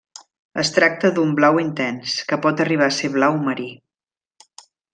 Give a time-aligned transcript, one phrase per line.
[0.61, 3.69] Es tracta d'un blau intens, que pot arribar a ser blau marí.